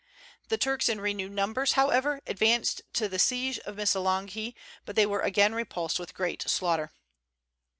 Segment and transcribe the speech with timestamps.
[0.47, 5.21] The Turks in renewed numbers, however, advanced to the siege of Missolonghi; but they were
[5.21, 6.91] again repulsed with great slaughter.